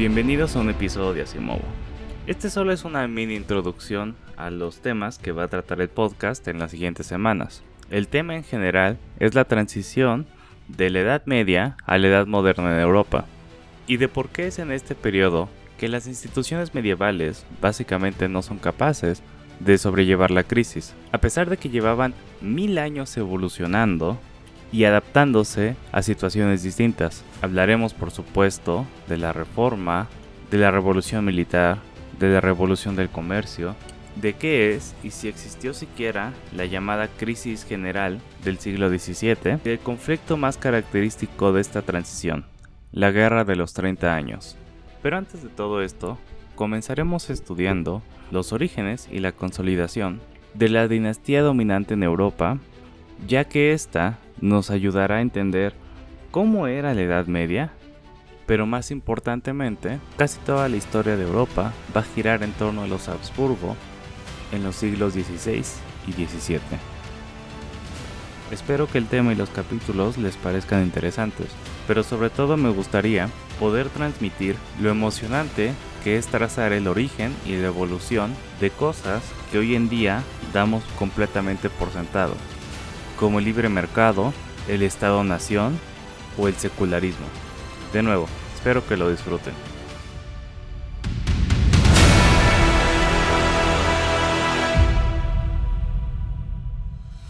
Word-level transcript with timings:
Bienvenidos 0.00 0.56
a 0.56 0.60
un 0.60 0.70
episodio 0.70 1.12
de 1.12 1.20
Asimovo. 1.20 1.60
Este 2.26 2.48
solo 2.48 2.72
es 2.72 2.86
una 2.86 3.06
mini 3.06 3.34
introducción 3.34 4.16
a 4.38 4.48
los 4.48 4.80
temas 4.80 5.18
que 5.18 5.30
va 5.30 5.42
a 5.42 5.48
tratar 5.48 5.82
el 5.82 5.90
podcast 5.90 6.48
en 6.48 6.58
las 6.58 6.70
siguientes 6.70 7.06
semanas. 7.06 7.62
El 7.90 8.08
tema 8.08 8.34
en 8.34 8.42
general 8.42 8.96
es 9.18 9.34
la 9.34 9.44
transición 9.44 10.26
de 10.68 10.88
la 10.88 11.00
Edad 11.00 11.22
Media 11.26 11.76
a 11.84 11.98
la 11.98 12.06
Edad 12.06 12.26
Moderna 12.26 12.72
en 12.72 12.80
Europa 12.80 13.26
y 13.86 13.98
de 13.98 14.08
por 14.08 14.30
qué 14.30 14.46
es 14.46 14.58
en 14.58 14.72
este 14.72 14.94
periodo 14.94 15.50
que 15.76 15.88
las 15.88 16.06
instituciones 16.06 16.74
medievales 16.74 17.44
básicamente 17.60 18.26
no 18.30 18.40
son 18.40 18.56
capaces 18.56 19.22
de 19.58 19.76
sobrellevar 19.76 20.30
la 20.30 20.44
crisis. 20.44 20.94
A 21.12 21.18
pesar 21.18 21.50
de 21.50 21.58
que 21.58 21.68
llevaban 21.68 22.14
mil 22.40 22.78
años 22.78 23.14
evolucionando, 23.18 24.18
y 24.72 24.84
adaptándose 24.84 25.76
a 25.92 26.02
situaciones 26.02 26.62
distintas. 26.62 27.24
Hablaremos 27.42 27.94
por 27.94 28.10
supuesto 28.10 28.86
de 29.08 29.16
la 29.16 29.32
reforma, 29.32 30.08
de 30.50 30.58
la 30.58 30.70
revolución 30.70 31.24
militar, 31.24 31.78
de 32.18 32.28
la 32.28 32.40
revolución 32.40 32.96
del 32.96 33.08
comercio, 33.08 33.74
de 34.16 34.34
qué 34.34 34.74
es 34.74 34.94
y 35.02 35.10
si 35.10 35.28
existió 35.28 35.72
siquiera 35.72 36.32
la 36.54 36.66
llamada 36.66 37.08
crisis 37.08 37.64
general 37.64 38.20
del 38.44 38.58
siglo 38.58 38.88
XVII 38.88 39.58
y 39.64 39.68
el 39.68 39.78
conflicto 39.78 40.36
más 40.36 40.56
característico 40.56 41.52
de 41.52 41.60
esta 41.60 41.82
transición, 41.82 42.44
la 42.92 43.10
guerra 43.10 43.44
de 43.44 43.56
los 43.56 43.72
30 43.72 44.14
años. 44.14 44.56
Pero 45.02 45.16
antes 45.16 45.42
de 45.42 45.48
todo 45.48 45.82
esto, 45.82 46.18
comenzaremos 46.54 47.30
estudiando 47.30 48.02
los 48.30 48.52
orígenes 48.52 49.08
y 49.10 49.20
la 49.20 49.32
consolidación 49.32 50.20
de 50.54 50.68
la 50.68 50.88
dinastía 50.88 51.42
dominante 51.42 51.94
en 51.94 52.02
Europa, 52.02 52.58
ya 53.26 53.44
que 53.44 53.72
esta 53.72 54.18
nos 54.40 54.70
ayudará 54.70 55.16
a 55.16 55.20
entender 55.20 55.74
cómo 56.30 56.66
era 56.66 56.94
la 56.94 57.02
Edad 57.02 57.26
Media, 57.26 57.72
pero 58.46 58.66
más 58.66 58.90
importantemente, 58.90 60.00
casi 60.16 60.38
toda 60.40 60.68
la 60.68 60.76
historia 60.76 61.16
de 61.16 61.24
Europa 61.24 61.72
va 61.94 62.00
a 62.00 62.04
girar 62.04 62.42
en 62.42 62.52
torno 62.52 62.82
a 62.82 62.86
los 62.86 63.08
Habsburgo 63.08 63.76
en 64.52 64.64
los 64.64 64.76
siglos 64.76 65.12
XVI 65.12 65.64
y 66.06 66.12
XVII. 66.12 66.60
Espero 68.50 68.88
que 68.88 68.98
el 68.98 69.06
tema 69.06 69.32
y 69.32 69.36
los 69.36 69.50
capítulos 69.50 70.18
les 70.18 70.36
parezcan 70.36 70.82
interesantes, 70.82 71.46
pero 71.86 72.02
sobre 72.02 72.30
todo 72.30 72.56
me 72.56 72.70
gustaría 72.70 73.28
poder 73.60 73.88
transmitir 73.90 74.56
lo 74.80 74.90
emocionante 74.90 75.72
que 76.02 76.16
es 76.16 76.26
trazar 76.26 76.72
el 76.72 76.88
origen 76.88 77.32
y 77.46 77.56
la 77.56 77.68
evolución 77.68 78.34
de 78.60 78.70
cosas 78.70 79.22
que 79.52 79.58
hoy 79.58 79.76
en 79.76 79.88
día 79.88 80.22
damos 80.52 80.82
completamente 80.98 81.70
por 81.70 81.90
sentado, 81.90 82.34
como 83.20 83.38
el 83.38 83.44
libre 83.44 83.68
mercado, 83.68 84.32
el 84.66 84.82
Estado-nación 84.82 85.78
o 86.38 86.48
el 86.48 86.54
secularismo. 86.54 87.26
De 87.92 88.02
nuevo, 88.02 88.26
espero 88.56 88.84
que 88.86 88.96
lo 88.96 89.10
disfruten. 89.10 89.52